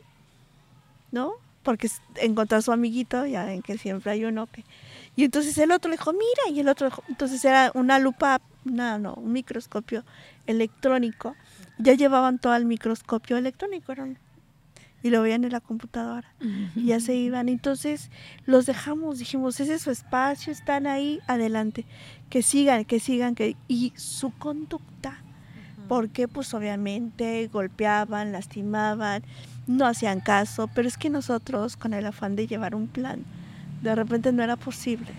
[1.12, 1.32] ¿no?
[1.62, 4.64] Porque encontró a su amiguito, ya ven que siempre hay uno que...
[5.16, 8.40] Y entonces el otro le dijo, mira, y el otro dijo, entonces era una lupa,
[8.64, 10.04] una, no, un microscopio
[10.46, 11.34] electrónico,
[11.78, 14.18] ya llevaban todo el microscopio electrónico, era un-
[15.02, 16.28] y lo veían en la computadora
[16.74, 17.48] y ya se iban.
[17.48, 18.10] Entonces
[18.46, 21.86] los dejamos, dijimos, ese es su espacio, están ahí, adelante,
[22.30, 25.18] que sigan, que sigan, que y su conducta,
[25.88, 29.22] porque pues obviamente golpeaban, lastimaban,
[29.66, 33.24] no hacían caso, pero es que nosotros con el afán de llevar un plan,
[33.82, 35.12] de repente no era posible.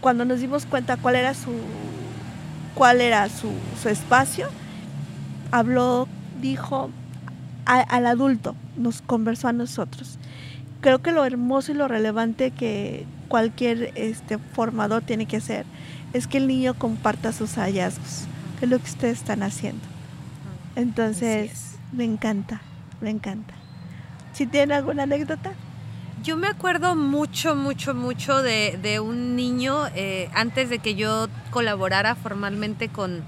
[0.00, 1.52] Cuando nos dimos cuenta cuál era su
[2.74, 4.48] cuál era su, su espacio,
[5.50, 6.08] habló,
[6.40, 6.90] dijo,
[7.64, 10.18] al adulto, nos conversó a nosotros.
[10.80, 15.66] Creo que lo hermoso y lo relevante que cualquier este, formador tiene que hacer
[16.12, 18.26] es que el niño comparta sus hallazgos,
[18.58, 19.82] que es lo que ustedes están haciendo.
[20.76, 22.60] Entonces, me encanta,
[23.00, 23.54] me encanta.
[24.32, 25.52] ¿Si tienen alguna anécdota?
[26.22, 32.14] Yo me acuerdo mucho, mucho, mucho de, un niño eh, antes de que yo colaborara
[32.14, 33.22] formalmente con,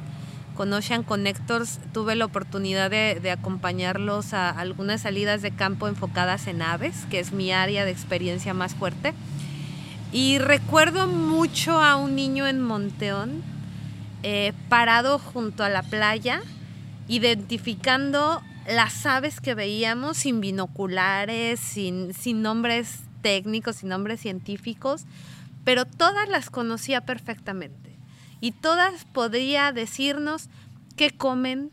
[0.56, 6.62] con Ocean Connectors tuve la oportunidad de, acompañarlos a algunas salidas de campo enfocadas en
[6.62, 9.12] aves, que es mi área de experiencia más fuerte.
[10.12, 13.42] Y recuerdo mucho a un niño en Monteón
[14.22, 16.40] eh, parado junto a la playa,
[17.06, 25.04] identificando las aves que veíamos sin binoculares, sin, sin nombres técnicos, sin nombres científicos,
[25.64, 27.85] pero todas las conocía perfectamente
[28.40, 30.48] y todas podría decirnos
[30.96, 31.70] qué comen,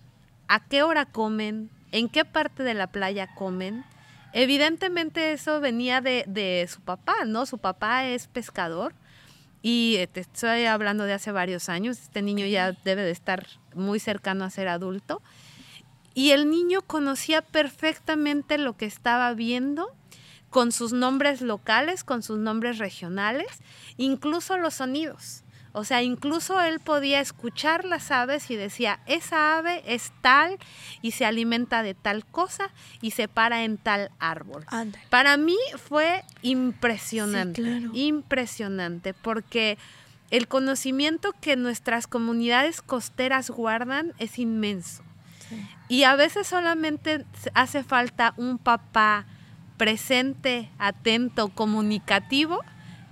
[0.47, 3.86] a qué hora comen, en qué parte de la playa comen.
[4.34, 7.45] Evidentemente eso venía de, su papá, ¿no?
[7.45, 8.93] Su papá es pescador
[9.61, 13.99] y te estoy hablando de hace varios años, este niño ya debe de estar muy
[13.99, 15.22] cercano a ser adulto.
[16.16, 19.95] Y el niño conocía perfectamente lo que estaba viendo
[20.49, 23.47] con sus nombres locales, con sus nombres regionales,
[23.97, 25.42] incluso los sonidos.
[25.76, 30.59] O sea, incluso él podía escuchar las aves y decía, esa ave es tal
[31.01, 32.69] y se alimenta de tal cosa
[33.01, 34.65] y se para en tal árbol.
[35.09, 37.61] Para mí fue impresionante,
[37.93, 39.80] impresionante, porque
[40.30, 45.03] el conocimiento que nuestras comunidades costeras guardan es inmenso.
[45.89, 49.26] Y a veces solamente hace falta un papá
[49.78, 52.61] presente, atento, comunicativo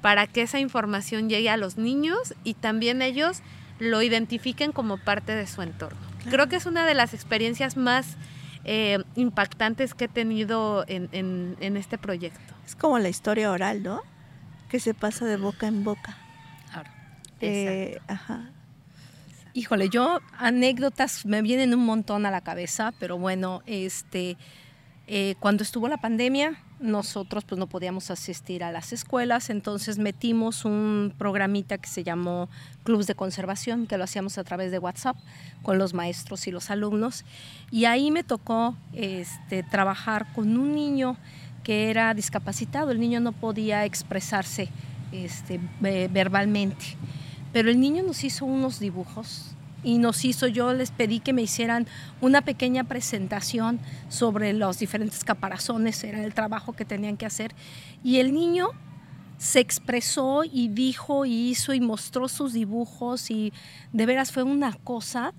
[0.02, 3.42] para que esa información llegue a los niños y también ellos
[3.80, 6.00] lo identifiquen como parte de su entorno.
[6.30, 8.16] Creo que es una de las experiencias más
[8.64, 12.54] eh, impactantes que he tenido en, este proyecto.
[12.66, 14.02] Es como la historia oral, ¿no?
[14.70, 16.18] Que se pasa de boca en boca.
[16.72, 16.90] Claro.
[17.40, 18.50] Eh, ajá.
[19.54, 24.38] Híjole, yo anécdotas me vienen un montón a la cabeza, pero bueno, este,
[25.08, 30.66] eh, cuando estuvo la pandemia, nosotros pues no podíamos asistir a las escuelas, entonces metimos
[30.66, 32.50] un programita que se llamó
[32.84, 35.16] Clubs de Conservación, que lo hacíamos a través de WhatsApp
[35.62, 37.24] con los maestros y los alumnos.
[37.70, 41.18] Y ahí me tocó este, trabajar con un niño
[41.64, 44.70] que era discapacitado, el niño no podía expresarse
[45.12, 46.98] este, verbalmente,
[47.54, 49.51] pero el niño nos hizo unos dibujos
[49.84, 51.88] y nos hizo, yo les pedí que me hicieran
[52.22, 53.80] una pequeña presentación
[54.10, 57.54] sobre los diferentes caparazones, era el trabajo que tenían que hacer.
[58.04, 58.70] Y el niño
[59.38, 63.52] se expresó y dijo y hizo y mostró sus dibujos y
[63.92, 65.34] de veras fue una cosa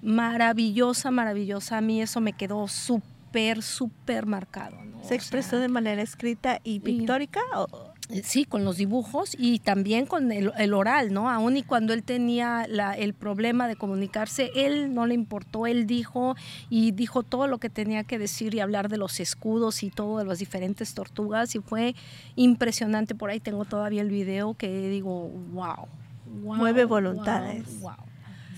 [0.00, 1.78] maravillosa, maravillosa.
[1.78, 4.78] A mí eso me quedó súper, súper marcado.
[5.02, 7.40] ¿Se expresó de manera escrita y pictórica?
[7.56, 7.91] o?
[8.24, 11.30] Sí, con los dibujos y también con el, oral, ¿no?
[11.30, 16.36] Aún y cuando él tenía el problema de comunicarse, él no le importó, él dijo
[16.68, 20.18] y dijo todo lo que tenía que decir y hablar de los escudos y todo
[20.18, 21.94] de las diferentes tortugas y fue
[22.36, 23.14] impresionante.
[23.14, 25.86] Por ahí tengo todavía el video que digo, wow.
[26.26, 27.80] Mueve voluntades.
[27.80, 27.94] wow.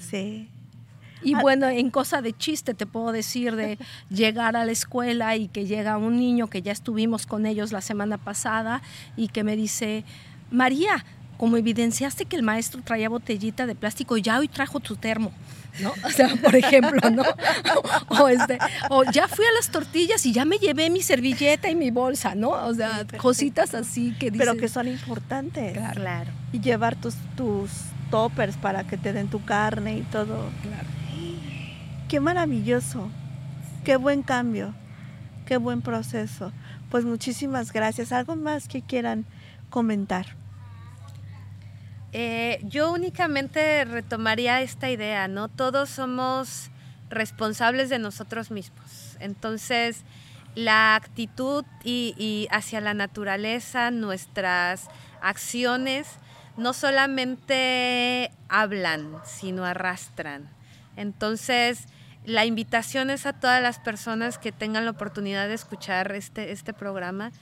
[0.01, 0.49] Sí.
[1.25, 1.39] Y ah.
[1.41, 3.79] bueno, en cosa de chiste te puedo decir de
[4.11, 7.81] llegar a la escuela y que llega un niño que ya estuvimos con ellos la
[7.81, 8.83] semana pasada
[9.17, 10.05] y que me dice,
[10.51, 11.05] María,
[11.37, 15.33] como evidenciaste que el maestro traía botellita de plástico, ya hoy trajo tu termo.
[15.81, 15.93] ¿no?
[16.05, 17.25] O sea, por ejemplo, ¿no?
[18.09, 18.59] O, este,
[18.91, 22.35] o ya fui a las tortillas y ya me llevé mi servilleta y mi bolsa,
[22.35, 22.51] ¿no?
[22.51, 25.77] O sea, cositas así que dicen, Pero que son importantes.
[25.95, 26.31] Claro.
[26.53, 27.71] Y llevar tus, tus
[28.11, 30.49] toppers para que te den tu carne y todo.
[30.63, 30.94] Claro.
[32.09, 33.09] Qué maravilloso,
[33.85, 34.75] qué buen cambio,
[35.47, 36.53] qué buen proceso.
[36.91, 38.13] Pues muchísimas gracias.
[38.13, 39.25] ¿Algo más que quieran
[39.71, 40.27] comentar?
[42.13, 45.49] Eh, yo únicamente retomaría esta idea, ¿no?
[45.49, 46.71] Todos somos
[47.11, 49.17] responsables de nosotros mismos.
[49.19, 50.05] Entonces,
[50.55, 54.89] la actitud y hacia la naturaleza, nuestras
[55.21, 56.07] acciones,
[56.57, 60.49] no solamente hablan, sino arrastran.
[60.97, 61.89] Entonces,
[62.25, 66.73] la invitación es a todas las personas que tengan la oportunidad de escuchar este, este
[66.73, 67.33] programa,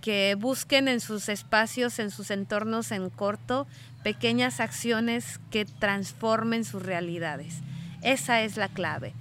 [0.00, 3.68] que busquen en sus espacios, en sus entornos en corto,
[4.02, 7.60] pequeñas acciones que transformen sus realidades.
[8.02, 9.14] Esa es la clave.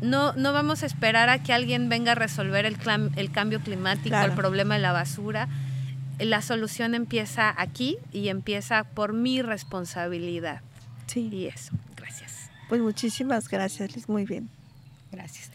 [0.00, 2.76] No, no vamos a esperar a que alguien venga a resolver el,
[3.16, 5.48] el cambio climático, el problema de la basura.
[6.18, 10.62] La solución empieza aquí y empieza por mi responsabilidad.
[11.06, 11.28] Sí.
[11.32, 12.50] Y eso, gracias.
[12.68, 14.08] Pues muchísimas gracias, Liz.
[14.08, 14.50] Muy bien.
[15.12, 15.50] Gracias.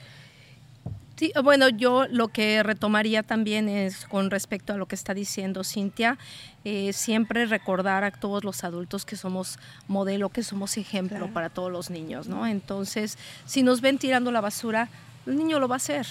[1.15, 5.63] Sí, bueno, yo lo que retomaría también es con respecto a lo que está diciendo
[5.63, 6.17] Cintia,
[6.65, 11.71] eh, siempre recordar a todos los adultos que somos modelo, que somos ejemplo para todos
[11.71, 12.47] los niños, ¿no?
[12.47, 14.89] Entonces, si nos ven tirando la basura,
[15.27, 16.07] el niño lo va a hacer.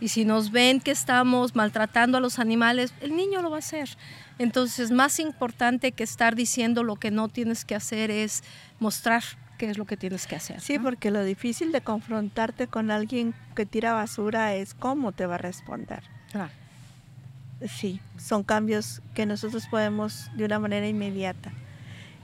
[0.00, 3.60] Y si nos ven que estamos maltratando a los animales, el niño lo va a
[3.60, 3.90] hacer.
[4.38, 8.42] Entonces, más importante que estar diciendo lo que no tienes que hacer es
[8.78, 9.22] mostrar
[9.56, 10.60] qué es lo que tienes que hacer.
[10.60, 15.36] Sí, porque lo difícil de confrontarte con alguien que tira basura es cómo te va
[15.36, 16.02] a responder.
[17.66, 21.52] Sí, son cambios que nosotros podemos de una manera inmediata.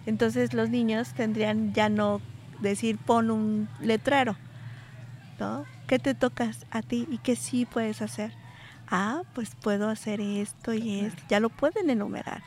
[0.04, 2.20] Entonces los niños tendrían ya no
[2.60, 4.36] decir pon un letrero,
[5.38, 5.64] ¿no?
[5.86, 8.32] ¿Qué te tocas a ti y qué sí puedes hacer?
[8.88, 11.22] Ah, pues puedo hacer esto y esto.
[11.28, 12.42] Ya lo pueden enumerar.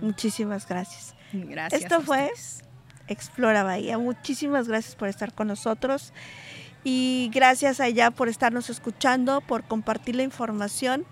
[0.00, 1.14] Muchísimas gracias.
[1.32, 1.82] Gracias.
[1.82, 2.30] Esto fue
[3.08, 3.98] Explora Bahía.
[3.98, 6.12] Muchísimas gracias por estar con nosotros
[6.84, 11.04] y gracias allá por estarnos escuchando, por compartir la información.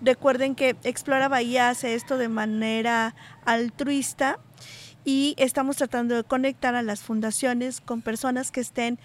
[0.00, 3.14] Recuerden que Explora Bahía hace esto de manera
[3.44, 4.38] altruista
[5.04, 8.98] y estamos tratando de conectar a las fundaciones con personas que estén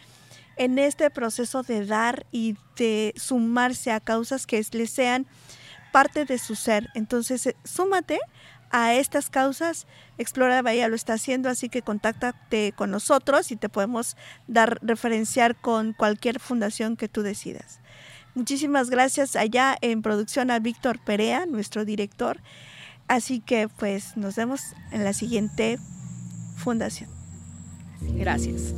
[0.58, 5.28] en este proceso de dar y de sumarse a causas que les sean
[5.92, 6.90] parte de su ser.
[6.94, 8.20] Entonces, eh, súmate
[8.72, 9.88] a estas causas.
[10.18, 15.56] Explora Bahía lo está haciendo, así que contáctate con nosotros y te podemos dar referenciar
[15.56, 17.80] con cualquier fundación que tú decidas.
[18.36, 22.40] Muchísimas gracias allá en producción a Víctor Perea, nuestro director.
[23.08, 24.62] Así que pues nos vemos
[24.92, 25.80] en la siguiente
[26.58, 27.10] fundación.
[28.02, 28.74] Gracias.